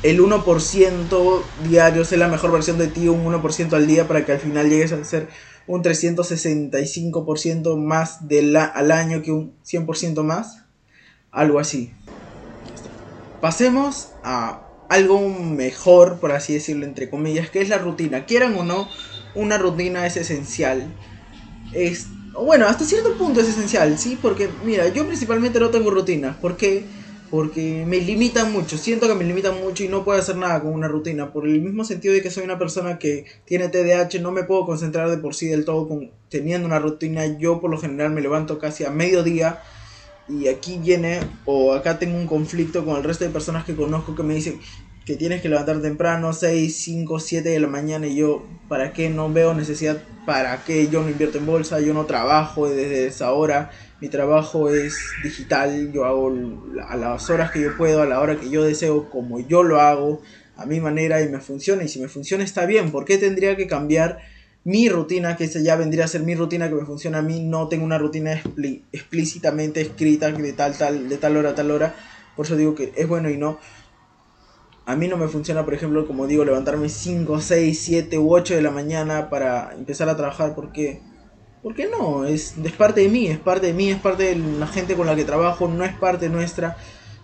el 0.03 0.19
1% 0.19 1.41
diario 1.69 2.01
es 2.01 2.11
la 2.11 2.27
mejor 2.27 2.51
versión 2.51 2.77
de 2.77 2.87
ti, 2.87 3.07
un 3.07 3.23
1% 3.23 3.71
al 3.71 3.87
día 3.87 4.09
para 4.09 4.25
que 4.25 4.33
al 4.33 4.39
final 4.39 4.69
llegues 4.69 4.91
a 4.91 5.01
ser 5.05 5.29
un 5.67 5.81
365% 5.81 7.77
más 7.77 8.19
al 8.73 8.91
año 8.91 9.21
que 9.21 9.31
un 9.31 9.53
100% 9.65 10.23
más. 10.23 10.65
Algo 11.31 11.59
así. 11.59 11.93
Pasemos 13.39 14.09
a 14.21 14.63
algo 14.89 15.29
mejor, 15.29 16.19
por 16.19 16.33
así 16.33 16.55
decirlo, 16.55 16.85
entre 16.85 17.09
comillas, 17.09 17.49
que 17.49 17.61
es 17.61 17.69
la 17.69 17.77
rutina. 17.77 18.25
Quieran 18.25 18.57
o 18.57 18.63
no, 18.63 18.89
una 19.33 19.57
rutina 19.57 20.05
es 20.05 20.17
esencial. 20.17 20.93
Es, 21.73 22.07
bueno, 22.33 22.67
hasta 22.67 22.85
cierto 22.85 23.17
punto 23.17 23.41
es 23.41 23.49
esencial, 23.49 23.97
¿sí? 23.97 24.17
Porque, 24.21 24.49
mira, 24.63 24.87
yo 24.89 25.05
principalmente 25.05 25.59
no 25.59 25.69
tengo 25.69 25.89
rutina. 25.89 26.37
¿Por 26.39 26.57
qué? 26.57 26.85
porque 27.29 27.83
me 27.85 27.99
limitan 27.99 28.51
mucho, 28.51 28.77
siento 28.77 29.07
que 29.07 29.15
me 29.15 29.25
limitan 29.25 29.59
mucho 29.59 29.83
y 29.83 29.89
no 29.89 30.05
puedo 30.05 30.19
hacer 30.19 30.37
nada 30.37 30.61
con 30.61 30.71
una 30.71 30.87
rutina, 30.87 31.33
por 31.33 31.45
el 31.45 31.61
mismo 31.61 31.83
sentido 31.83 32.13
de 32.13 32.21
que 32.21 32.31
soy 32.31 32.43
una 32.43 32.57
persona 32.57 32.97
que 32.99 33.25
tiene 33.45 33.67
TDAH, 33.67 34.21
no 34.21 34.31
me 34.31 34.43
puedo 34.43 34.65
concentrar 34.65 35.09
de 35.09 35.17
por 35.17 35.35
sí 35.35 35.47
del 35.47 35.65
todo 35.65 35.87
con, 35.87 36.11
teniendo 36.29 36.67
una 36.67 36.79
rutina, 36.79 37.25
yo 37.37 37.59
por 37.59 37.69
lo 37.69 37.79
general 37.79 38.11
me 38.11 38.21
levanto 38.21 38.59
casi 38.59 38.85
a 38.85 38.91
mediodía 38.91 39.59
y 40.29 40.47
aquí 40.47 40.77
viene, 40.77 41.19
o 41.45 41.73
acá 41.73 41.99
tengo 41.99 42.17
un 42.17 42.27
conflicto 42.27 42.85
con 42.85 42.97
el 42.97 43.03
resto 43.03 43.25
de 43.25 43.29
personas 43.29 43.65
que 43.65 43.75
conozco 43.75 44.15
que 44.15 44.23
me 44.23 44.35
dicen 44.35 44.59
que 45.07 45.15
tienes 45.15 45.41
que 45.41 45.49
levantar 45.49 45.81
temprano, 45.81 46.33
6, 46.33 46.75
5, 46.75 47.19
7 47.19 47.49
de 47.49 47.59
la 47.59 47.67
mañana 47.67 48.05
y 48.05 48.17
yo, 48.17 48.45
¿para 48.67 48.93
qué? 48.93 49.09
No 49.09 49.31
veo 49.31 49.53
necesidad, 49.53 50.03
¿para 50.25 50.63
qué? 50.65 50.89
Yo 50.89 51.01
no 51.01 51.09
invierto 51.09 51.39
en 51.39 51.45
bolsa, 51.45 51.79
yo 51.79 51.93
no 51.93 52.05
trabajo 52.05 52.69
desde 52.69 53.07
esa 53.07 53.31
hora 53.31 53.71
mi 53.99 54.09
trabajo 54.09 54.69
es 54.69 54.95
digital, 55.23 55.91
yo 55.91 56.05
hago 56.05 56.31
a 56.87 56.95
las 56.95 57.29
horas 57.29 57.49
que 57.51 57.61
yo 57.61 57.75
puedo, 57.75 58.01
a 58.01 58.05
la 58.05 58.19
hora 58.19 58.39
que 58.39 58.49
yo 58.49 58.63
deseo, 58.63 59.09
como 59.09 59.39
yo 59.39 59.63
lo 59.63 59.81
hago, 59.81 60.21
a 60.55 60.67
mi 60.67 60.79
manera 60.79 61.21
y 61.21 61.29
me 61.29 61.39
funciona. 61.39 61.83
Y 61.83 61.87
si 61.87 61.99
me 61.99 62.07
funciona 62.07 62.43
está 62.43 62.65
bien, 62.67 62.91
¿por 62.91 63.05
qué 63.05 63.17
tendría 63.17 63.55
que 63.55 63.65
cambiar 63.65 64.19
mi 64.63 64.87
rutina, 64.87 65.35
que 65.35 65.45
esa 65.45 65.61
ya 65.61 65.75
vendría 65.77 66.05
a 66.05 66.07
ser 66.07 66.21
mi 66.21 66.35
rutina 66.35 66.69
que 66.69 66.75
me 66.75 66.85
funciona 66.85 67.19
a 67.19 67.21
mí? 67.23 67.39
No 67.39 67.69
tengo 67.69 67.85
una 67.85 67.97
rutina 67.97 68.39
explícitamente 68.91 69.81
escrita 69.81 70.31
de 70.31 70.53
tal, 70.53 70.77
tal, 70.77 71.09
de 71.09 71.17
tal 71.17 71.37
hora 71.37 71.51
a 71.51 71.55
tal 71.55 71.71
hora. 71.71 71.95
Por 72.35 72.45
eso 72.45 72.55
digo 72.55 72.75
que 72.75 72.93
es 72.95 73.07
bueno 73.07 73.31
y 73.31 73.37
no. 73.37 73.57
A 74.87 74.95
mí 74.95 75.07
no 75.07 75.17
me 75.17 75.27
funciona, 75.27 75.63
por 75.63 75.75
ejemplo, 75.75 76.07
como 76.07 76.25
digo, 76.25 76.43
levantarme 76.43 76.89
5, 76.89 77.39
6, 77.41 77.79
7 77.79 78.17
u 78.17 78.33
8 78.33 78.55
de 78.55 78.61
la 78.63 78.71
mañana 78.71 79.29
para 79.29 79.73
empezar 79.75 80.09
a 80.09 80.17
trabajar 80.17 80.55
porque 80.55 81.01
¿Por 81.67 81.75
qué 81.75 81.87
no? 81.87 82.23
Es, 82.23 82.55
parte 82.77 83.01
de 83.01 83.09
mí, 83.09 83.27
es 83.27 83.39
parte 83.39 83.67
de 83.67 83.73
mí, 83.73 83.89
es 83.89 83.99
parte 83.99 84.23
de 84.23 84.35
la 84.35 84.67
gente 84.67 84.95
con 84.95 85.05
la 85.05 85.17
que 85.17 85.25
trabajo, 85.25 85.67
no 85.67 85.83
es 85.83 85.93
parte 85.93 86.29
nuestra. 86.29 86.77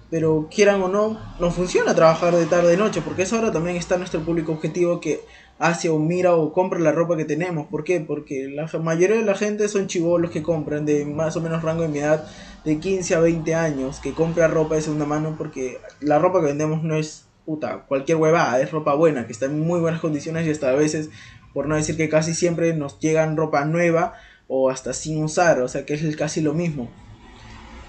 Pero 0.10 0.50
quieran 0.54 0.82
o 0.82 0.90
no, 0.90 1.18
no 1.40 1.50
funciona 1.50 1.96
trabajar 1.96 2.36
de 2.36 2.46
tarde 2.46 2.72
de 2.72 2.78
noche, 2.78 3.02
porque 3.02 3.22
esa 3.22 3.40
hora 3.40 3.54
también 3.54 3.78
está 3.78 3.96
nuestro 3.98 4.20
público 4.20 4.52
objetivo 4.52 5.00
que 5.00 5.22
hace 5.60 5.90
o 5.90 5.98
mira 5.98 6.36
o 6.36 6.52
compra 6.52 6.80
la 6.80 6.92
ropa 6.92 7.16
que 7.16 7.24
tenemos. 7.24 7.68
¿Por 7.68 7.86
qué? 7.86 8.02
Porque 8.02 8.50
la 8.50 8.68
mayoría 8.80 9.16
de 9.16 9.24
la 9.24 9.36
gente 9.36 9.68
son 9.70 9.88
chivolos 9.88 10.30
que 10.30 10.44
compran 10.44 10.86
de 10.86 11.06
más 11.06 11.38
o 11.38 11.42
menos 11.42 11.64
rango 11.64 11.84
de 11.84 11.88
mi 11.88 12.00
edad, 12.00 12.28
de 12.66 12.80
15 12.80 13.16
a 13.16 13.20
20 13.22 13.56
años, 13.56 14.00
que 14.00 14.14
compra 14.14 14.50
ropa 14.50 14.76
de 14.76 14.82
segunda 14.82 15.06
mano, 15.06 15.36
porque 15.38 15.80
la 16.02 16.20
ropa 16.20 16.42
que 16.42 16.48
vendemos 16.48 16.84
no 16.84 16.96
es 16.98 17.28
puta, 17.46 17.86
cualquier 17.88 18.18
huevada, 18.18 18.62
es 18.62 18.72
ropa 18.72 18.94
buena, 18.96 19.26
que 19.26 19.34
está 19.34 19.46
en 19.46 19.60
muy 19.60 19.80
buenas 19.80 20.02
condiciones 20.02 20.48
y 20.48 20.52
hasta 20.52 20.70
a 20.70 20.76
veces 20.76 21.10
por 21.54 21.68
no 21.68 21.76
decir 21.76 21.96
que 21.96 22.10
casi 22.10 22.34
siempre 22.34 22.74
nos 22.74 23.00
llegan 23.00 23.38
ropa 23.38 23.64
nueva 23.66 24.14
o 24.48 24.70
hasta 24.70 24.94
sin 24.94 25.24
usar, 25.24 25.62
o 25.62 25.68
sea 25.68 25.86
que 25.86 25.94
es 25.94 26.16
casi 26.16 26.42
lo 26.42 26.54
mismo. 26.54 26.90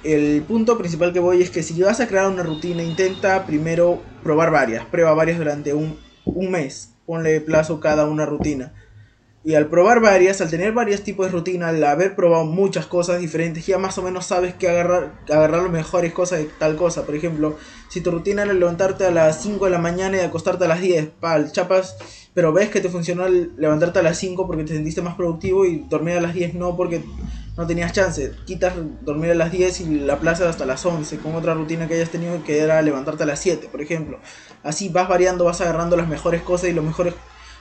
El 0.02 0.42
punto 0.42 0.76
principal 0.76 1.12
que 1.14 1.20
voy 1.20 1.40
es 1.40 1.50
que 1.50 1.62
si 1.62 1.80
vas 1.80 2.00
a 2.00 2.06
crear 2.06 2.28
una 2.28 2.42
rutina, 2.42 2.82
intenta 2.82 3.46
primero 3.46 4.02
probar 4.22 4.50
varias, 4.50 4.84
prueba 4.84 5.14
varias 5.14 5.38
durante 5.38 5.72
un, 5.72 5.98
un 6.26 6.50
mes, 6.50 6.94
ponle 7.06 7.40
plazo 7.40 7.80
cada 7.80 8.04
una 8.06 8.26
rutina. 8.26 8.74
Y 9.44 9.54
al 9.54 9.68
probar 9.68 10.00
varias, 10.00 10.40
al 10.40 10.48
tener 10.48 10.72
varios 10.72 11.02
tipos 11.02 11.26
de 11.26 11.32
rutina, 11.32 11.68
al 11.68 11.84
haber 11.84 12.16
probado 12.16 12.44
muchas 12.46 12.86
cosas 12.86 13.20
diferentes, 13.20 13.66
ya 13.66 13.76
más 13.76 13.98
o 13.98 14.02
menos 14.02 14.24
sabes 14.26 14.54
que 14.54 14.68
agarrar, 14.68 15.12
agarrar 15.30 15.62
las 15.62 15.72
mejores 15.72 16.14
cosas 16.14 16.38
de 16.38 16.46
tal 16.58 16.76
cosa. 16.76 17.04
Por 17.04 17.14
ejemplo, 17.14 17.58
si 17.88 18.00
tu 18.00 18.10
rutina 18.10 18.42
era 18.42 18.54
levantarte 18.54 19.04
a 19.04 19.10
las 19.10 19.42
5 19.42 19.66
de 19.66 19.70
la 19.70 19.78
mañana 19.78 20.16
y 20.16 20.20
acostarte 20.20 20.64
a 20.64 20.68
las 20.68 20.80
10, 20.80 21.10
pal, 21.20 21.52
chapas 21.52 21.96
pero 22.34 22.52
ves 22.52 22.68
que 22.68 22.80
te 22.80 22.88
funcionó 22.88 23.28
levantarte 23.28 24.00
a 24.00 24.02
las 24.02 24.18
5 24.18 24.46
porque 24.46 24.64
te 24.64 24.74
sentiste 24.74 25.00
más 25.00 25.14
productivo 25.14 25.64
y 25.64 25.78
dormir 25.88 26.16
a 26.16 26.20
las 26.20 26.34
10 26.34 26.54
no 26.54 26.76
porque 26.76 27.04
no 27.56 27.66
tenías 27.68 27.92
chance. 27.92 28.32
Quitas 28.44 28.74
dormir 29.02 29.30
a 29.30 29.34
las 29.36 29.52
10 29.52 29.80
y 29.82 30.00
la 30.00 30.18
plaza 30.18 30.48
hasta 30.48 30.66
las 30.66 30.84
11 30.84 31.18
con 31.18 31.36
otra 31.36 31.54
rutina 31.54 31.86
que 31.86 31.94
hayas 31.94 32.10
tenido 32.10 32.42
que 32.42 32.58
era 32.58 32.82
levantarte 32.82 33.22
a 33.22 33.26
las 33.26 33.38
7, 33.38 33.68
por 33.70 33.80
ejemplo. 33.80 34.18
Así 34.64 34.88
vas 34.88 35.08
variando, 35.08 35.44
vas 35.44 35.60
agarrando 35.60 35.96
las 35.96 36.08
mejores 36.08 36.42
cosas 36.42 36.70
y 36.70 36.72
lo 36.72 36.82
mejores 36.82 37.14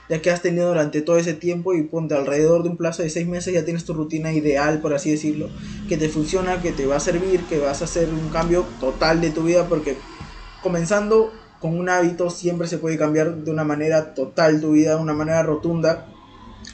ya 0.09 0.21
que 0.21 0.29
has 0.31 0.41
tenido 0.41 0.67
durante 0.67 1.01
todo 1.01 1.17
ese 1.17 1.33
tiempo 1.33 1.73
y 1.73 1.83
ponte 1.83 2.15
alrededor 2.15 2.63
de 2.63 2.69
un 2.69 2.77
plazo 2.77 3.03
de 3.03 3.09
6 3.09 3.27
meses 3.27 3.53
ya 3.53 3.65
tienes 3.65 3.85
tu 3.85 3.93
rutina 3.93 4.33
ideal, 4.33 4.81
por 4.81 4.93
así 4.93 5.11
decirlo, 5.11 5.49
que 5.87 5.97
te 5.97 6.09
funciona, 6.09 6.61
que 6.61 6.71
te 6.71 6.85
va 6.85 6.97
a 6.97 6.99
servir, 6.99 7.41
que 7.45 7.59
vas 7.59 7.81
a 7.81 7.85
hacer 7.85 8.09
un 8.09 8.29
cambio 8.29 8.65
total 8.79 9.21
de 9.21 9.31
tu 9.31 9.43
vida 9.43 9.67
porque 9.67 9.95
comenzando 10.61 11.31
con 11.59 11.77
un 11.77 11.89
hábito 11.89 12.29
siempre 12.29 12.67
se 12.67 12.77
puede 12.77 12.97
cambiar 12.97 13.35
de 13.35 13.51
una 13.51 13.63
manera 13.63 14.13
total 14.13 14.59
tu 14.59 14.73
vida, 14.73 14.95
de 14.95 15.01
una 15.01 15.13
manera 15.13 15.43
rotunda. 15.43 16.07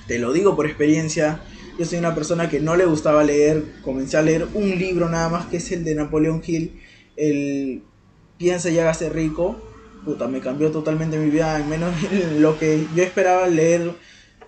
Te 0.07 0.17
lo 0.17 0.33
digo 0.33 0.55
por 0.55 0.65
experiencia. 0.65 1.41
Yo 1.77 1.85
soy 1.85 1.99
una 1.99 2.15
persona 2.15 2.49
que 2.49 2.59
no 2.59 2.75
le 2.75 2.85
gustaba 2.85 3.23
leer. 3.23 3.63
Comencé 3.83 4.17
a 4.17 4.23
leer 4.23 4.47
un 4.53 4.69
libro 4.69 5.07
nada 5.07 5.29
más 5.29 5.45
que 5.45 5.57
es 5.57 5.71
el 5.71 5.83
de 5.83 5.93
Napoleón 5.93 6.41
Hill. 6.45 6.81
El 7.15 7.83
Piensa 8.39 8.69
y 8.69 8.79
hágase 8.79 9.09
rico. 9.09 9.61
Puta, 10.05 10.27
me 10.27 10.39
cambió 10.39 10.71
totalmente 10.71 11.17
mi 11.17 11.29
vida. 11.29 11.59
En 11.59 11.69
menos 11.69 11.93
lo 12.37 12.57
que 12.57 12.85
yo 12.95 13.03
esperaba 13.03 13.47
leer 13.47 13.93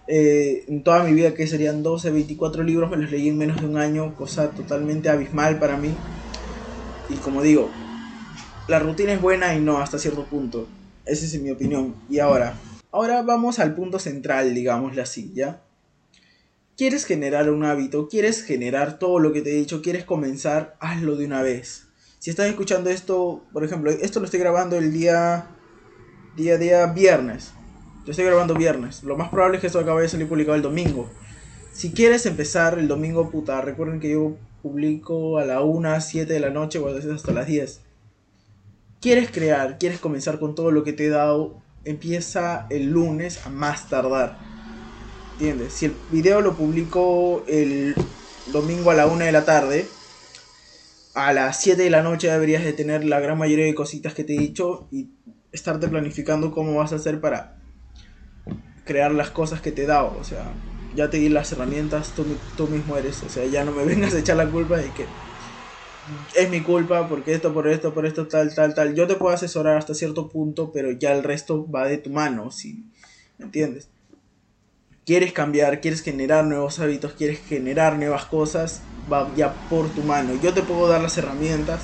eh, 0.08 0.66
en 0.68 0.84
toda 0.84 1.04
mi 1.04 1.14
vida, 1.14 1.34
que 1.34 1.48
serían 1.48 1.84
12, 1.84 2.12
24 2.12 2.64
libros, 2.64 2.90
me 2.90 2.98
los 2.98 3.12
leí 3.12 3.30
en 3.30 3.38
menos 3.38 3.60
de 3.62 3.68
un 3.68 3.78
año. 3.78 4.16
Cosa 4.16 4.52
totalmente 4.52 5.10
abismal 5.10 5.60
para 5.60 5.78
mí. 5.78 5.94
Y 7.10 7.16
como 7.16 7.42
digo, 7.42 7.70
la 8.68 8.80
rutina 8.80 9.14
es 9.14 9.22
buena 9.22 9.54
y 9.56 9.60
no 9.60 9.80
hasta 9.80 10.00
cierto 10.00 10.26
punto. 10.26 10.68
Esa 11.06 11.26
es 11.26 11.42
mi 11.42 11.52
opinión. 11.52 11.96
Y 12.10 12.20
ahora, 12.20 12.58
ahora 12.92 13.22
vamos 13.22 13.60
al 13.60 13.76
punto 13.76 14.00
central, 14.00 14.54
digámosle 14.54 15.02
así, 15.02 15.32
¿ya? 15.34 15.62
¿Quieres 16.78 17.06
generar 17.06 17.50
un 17.50 17.64
hábito? 17.64 18.08
¿Quieres 18.08 18.44
generar 18.44 18.98
todo 18.98 19.20
lo 19.20 19.34
que 19.34 19.42
te 19.42 19.52
he 19.52 19.56
dicho? 19.56 19.82
¿Quieres 19.82 20.06
comenzar? 20.06 20.78
Hazlo 20.80 21.16
de 21.16 21.26
una 21.26 21.42
vez. 21.42 21.91
Si 22.22 22.30
estás 22.30 22.46
escuchando 22.46 22.92
esto, 22.92 23.44
por 23.52 23.64
ejemplo, 23.64 23.90
esto 23.90 24.20
lo 24.20 24.26
estoy 24.26 24.40
grabando 24.40 24.78
el 24.78 24.94
día 24.94 25.48
día 26.36 26.60
día 26.60 26.86
viernes. 26.86 27.52
Yo 28.06 28.12
estoy 28.12 28.26
grabando 28.26 28.54
viernes. 28.54 29.02
Lo 29.02 29.18
más 29.18 29.30
probable 29.30 29.58
es 29.58 29.62
que 29.62 29.68
esto 29.68 29.80
acabe 29.80 30.04
de 30.04 30.10
salir 30.10 30.30
publicado 30.30 30.56
el 30.56 30.62
domingo. 30.62 31.10
Si 31.74 31.92
quieres 31.94 32.28
empezar 32.28 32.78
el 32.78 32.88
domingo, 32.88 33.32
puta, 33.32 33.60
recuerden 33.62 34.00
que 34.00 34.12
yo 34.12 34.38
publico 34.62 35.40
a 35.40 35.46
la 35.46 35.62
1, 35.62 36.00
7 36.00 36.32
de 36.32 36.40
la 36.40 36.52
noche 36.52 36.78
o 36.78 36.88
a 36.88 36.94
veces 36.94 37.12
hasta 37.12 37.32
las 37.32 37.48
10 37.48 37.82
quieres 39.02 39.32
crear, 39.32 39.80
quieres 39.80 40.00
comenzar 40.00 40.40
con 40.40 40.54
todo 40.54 40.70
lo 40.70 40.84
que 40.84 40.94
te 40.94 41.08
he 41.08 41.10
dado, 41.10 41.60
empieza 41.86 42.68
el 42.70 42.92
lunes 42.92 43.48
a 43.48 43.50
más 43.50 43.90
tardar. 43.90 44.38
¿Entiendes? 45.34 45.74
Si 45.74 45.86
el 45.88 45.96
video 46.12 46.42
lo 46.42 46.54
publico 46.54 47.44
el 47.48 47.96
domingo 48.54 48.92
a 48.92 48.94
la 48.94 49.08
1 49.08 49.26
de 49.26 49.32
la 49.32 49.44
tarde, 49.44 49.88
a 51.14 51.34
las 51.34 51.62
7 51.62 51.84
de 51.84 51.90
la 51.90 52.04
noche 52.04 52.32
deberías 52.32 52.64
de 52.64 52.74
tener 52.74 53.04
la 53.04 53.20
gran 53.20 53.38
mayoría 53.38 53.66
de 53.66 53.76
cositas 53.76 54.14
que 54.14 54.24
te 54.24 54.36
he 54.36 54.40
dicho 54.40 54.88
y 54.92 55.10
estarte 55.52 55.88
planificando 55.88 56.52
cómo 56.52 56.76
vas 56.76 56.94
a 56.94 56.96
hacer 56.96 57.20
para 57.20 57.58
crear 58.86 59.12
las 59.12 59.30
cosas 59.30 59.62
que 59.62 59.72
te 59.72 59.84
he 59.84 59.88
dado. 59.88 60.18
O 60.20 60.24
sea, 60.24 60.54
ya 60.96 61.10
te 61.10 61.18
di 61.18 61.30
las 61.30 61.52
herramientas, 61.52 62.14
tú, 62.16 62.26
tú 62.56 62.68
mismo 62.68 62.98
eres. 62.98 63.22
O 63.24 63.30
sea, 63.30 63.46
ya 63.46 63.64
no 63.64 63.72
me 63.72 63.86
vengas 63.86 64.14
a 64.14 64.20
echar 64.20 64.38
la 64.38 64.50
culpa 64.50 64.78
de 64.78 64.92
que 64.92 65.06
es 66.36 66.50
mi 66.50 66.62
culpa 66.62 67.08
porque 67.08 67.34
esto, 67.34 67.54
por 67.54 67.68
esto, 67.68 67.94
por 67.94 68.06
esto, 68.06 68.28
tal, 68.28 68.54
tal, 68.54 68.74
tal. 68.74 68.96
Yo 68.96 69.08
te 69.08 69.16
puedo 69.16 69.34
asesorar 69.34 69.78
hasta 69.78 69.94
cierto 69.94 70.30
punto, 70.30 70.72
pero 70.72 70.92
ya 70.92 71.14
el 71.14 71.24
resto 71.24 71.70
va 71.70 71.88
de 71.88 71.98
tu 71.98 72.10
mano, 72.10 72.52
si 72.52 72.86
¿me 73.38 73.46
entiendes? 73.46 73.91
Quieres 75.06 75.34
cambiar, 75.34 75.82
quieres 75.82 76.02
generar 76.02 76.46
nuevos 76.46 76.80
hábitos, 76.80 77.14
quieres 77.14 77.40
generar 77.40 77.98
nuevas 77.98 78.26
cosas, 78.26 78.84
va 79.12 79.32
ya 79.36 79.54
por 79.68 79.90
tu 79.94 80.04
mano. 80.04 80.34
Yo 80.36 80.54
te 80.54 80.62
puedo 80.62 80.88
dar 80.88 81.02
las 81.02 81.18
herramientas, 81.18 81.82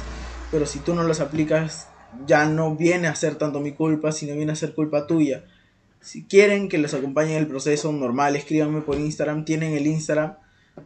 pero 0.51 0.65
si 0.65 0.79
tú 0.79 0.93
no 0.93 1.03
las 1.03 1.19
aplicas, 1.19 1.87
ya 2.25 2.45
no 2.45 2.75
viene 2.75 3.07
a 3.07 3.15
ser 3.15 3.35
tanto 3.35 3.59
mi 3.59 3.73
culpa, 3.73 4.11
sino 4.11 4.35
viene 4.35 4.51
a 4.51 4.55
ser 4.55 4.73
culpa 4.73 5.07
tuya. 5.07 5.43
Si 5.99 6.23
quieren 6.23 6.69
que 6.69 6.77
les 6.77 6.93
acompañe 6.93 7.31
en 7.31 7.39
el 7.39 7.47
proceso 7.47 7.91
normal, 7.91 8.35
escríbanme 8.35 8.81
por 8.81 8.97
Instagram, 8.97 9.45
tienen 9.45 9.73
el 9.73 9.87
Instagram, 9.87 10.35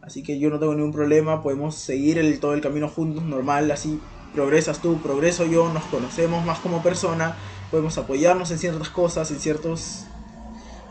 así 0.00 0.22
que 0.22 0.38
yo 0.38 0.50
no 0.50 0.58
tengo 0.58 0.74
ningún 0.74 0.92
problema, 0.92 1.42
podemos 1.42 1.76
seguir 1.76 2.40
todo 2.40 2.54
el 2.54 2.60
camino 2.60 2.88
juntos, 2.88 3.22
normal, 3.22 3.70
así 3.70 4.00
progresas 4.32 4.80
tú, 4.80 5.00
progreso 5.02 5.44
yo, 5.44 5.70
nos 5.72 5.84
conocemos 5.84 6.44
más 6.44 6.58
como 6.60 6.82
persona, 6.82 7.36
podemos 7.70 7.98
apoyarnos 7.98 8.50
en 8.50 8.58
ciertas 8.58 8.88
cosas, 8.88 9.30
en 9.30 9.38
ciertos 9.38 10.06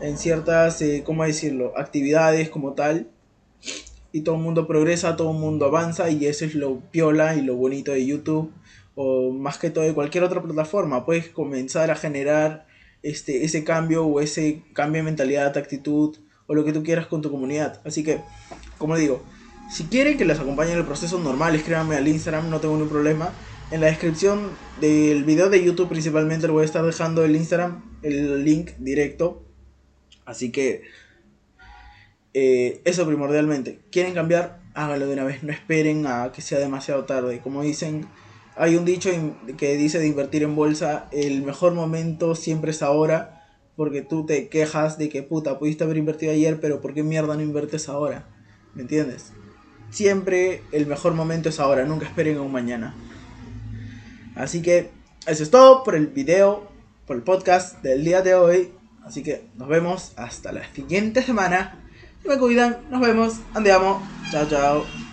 en 0.02 0.18
ciertas, 0.18 0.82
eh, 0.82 1.02
¿cómo 1.06 1.24
decirlo?, 1.24 1.72
actividades 1.76 2.50
como 2.50 2.74
tal. 2.74 3.08
Y 4.10 4.22
todo 4.22 4.34
el 4.34 4.42
mundo 4.42 4.66
progresa, 4.66 5.16
todo 5.16 5.30
el 5.30 5.38
mundo 5.38 5.64
avanza 5.64 6.10
y 6.10 6.26
eso 6.26 6.44
es 6.44 6.54
lo 6.54 6.80
piola 6.90 7.34
y 7.36 7.40
lo 7.40 7.56
bonito 7.56 7.92
de 7.92 8.04
YouTube 8.04 8.52
o 8.94 9.30
más 9.30 9.56
que 9.56 9.70
todo 9.70 9.84
de 9.84 9.94
cualquier 9.94 10.24
otra 10.24 10.42
plataforma. 10.42 11.06
Puedes 11.06 11.30
comenzar 11.30 11.90
a 11.90 11.94
generar 11.94 12.66
este, 13.02 13.44
ese 13.44 13.64
cambio 13.64 14.04
o 14.04 14.20
ese 14.20 14.64
cambio 14.74 15.00
de 15.00 15.04
mentalidad, 15.04 15.56
actitud 15.56 16.16
o 16.46 16.54
lo 16.54 16.64
que 16.64 16.72
tú 16.72 16.82
quieras 16.82 17.06
con 17.06 17.22
tu 17.22 17.30
comunidad. 17.30 17.80
Así 17.86 18.04
que, 18.04 18.20
como 18.76 18.96
digo, 18.96 19.22
si 19.70 19.84
quieren 19.84 20.18
que 20.18 20.26
les 20.26 20.38
acompañe 20.38 20.72
en 20.72 20.78
el 20.78 20.84
proceso 20.84 21.18
normal, 21.18 21.54
escríbanme 21.54 21.96
al 21.96 22.06
Instagram, 22.06 22.50
no 22.50 22.60
tengo 22.60 22.74
ningún 22.74 22.90
problema. 22.90 23.32
En 23.70 23.80
la 23.80 23.86
descripción 23.86 24.50
del 24.82 25.24
video 25.24 25.48
de 25.48 25.64
YouTube 25.64 25.88
principalmente 25.88 26.46
le 26.48 26.52
voy 26.52 26.62
a 26.62 26.66
estar 26.66 26.84
dejando 26.84 27.24
el 27.24 27.34
Instagram, 27.34 27.82
el 28.02 28.44
link 28.44 28.72
directo 28.78 29.46
Así 30.32 30.50
que 30.50 30.82
eh, 32.32 32.80
eso 32.86 33.06
primordialmente. 33.06 33.80
¿Quieren 33.90 34.14
cambiar? 34.14 34.60
Háganlo 34.72 35.06
de 35.06 35.12
una 35.12 35.24
vez. 35.24 35.42
No 35.42 35.52
esperen 35.52 36.06
a 36.06 36.32
que 36.32 36.40
sea 36.40 36.58
demasiado 36.58 37.04
tarde. 37.04 37.40
Como 37.40 37.62
dicen, 37.62 38.06
hay 38.56 38.76
un 38.76 38.86
dicho 38.86 39.10
que 39.58 39.76
dice 39.76 39.98
de 39.98 40.06
invertir 40.06 40.42
en 40.42 40.56
bolsa, 40.56 41.08
el 41.12 41.42
mejor 41.42 41.74
momento 41.74 42.34
siempre 42.34 42.70
es 42.70 42.82
ahora. 42.82 43.38
Porque 43.76 44.00
tú 44.00 44.24
te 44.24 44.48
quejas 44.48 44.96
de 44.98 45.10
que 45.10 45.22
puta, 45.22 45.58
pudiste 45.58 45.84
haber 45.84 45.98
invertido 45.98 46.32
ayer, 46.32 46.60
pero 46.60 46.80
¿por 46.80 46.94
qué 46.94 47.02
mierda 47.02 47.36
no 47.36 47.42
inviertes 47.42 47.88
ahora? 47.88 48.26
¿Me 48.74 48.82
entiendes? 48.82 49.32
Siempre 49.90 50.62
el 50.72 50.86
mejor 50.86 51.14
momento 51.14 51.50
es 51.50 51.60
ahora, 51.60 51.84
nunca 51.84 52.06
esperen 52.06 52.38
a 52.38 52.42
un 52.42 52.52
mañana. 52.52 52.94
Así 54.34 54.62
que 54.62 54.90
eso 55.26 55.42
es 55.42 55.50
todo 55.50 55.84
por 55.84 55.94
el 55.94 56.06
video, 56.06 56.68
por 57.06 57.16
el 57.16 57.22
podcast 57.22 57.82
del 57.82 58.04
día 58.04 58.22
de 58.22 58.34
hoy. 58.34 58.72
Así 59.04 59.22
que 59.22 59.46
nos 59.56 59.68
vemos 59.68 60.12
hasta 60.16 60.52
la 60.52 60.64
siguiente 60.72 61.22
semana. 61.22 61.78
Me 62.24 62.38
cuidan, 62.38 62.78
nos 62.90 63.00
vemos, 63.00 63.40
andiamo. 63.54 64.00
Chao, 64.30 64.48
chao. 64.48 65.11